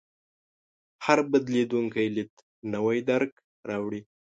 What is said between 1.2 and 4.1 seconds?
بدلېدونکی لید نوی درک راوړي.